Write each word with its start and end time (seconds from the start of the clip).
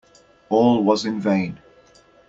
All 0.49 0.83
was 0.83 1.05
in 1.05 1.19
vain. 1.19 1.59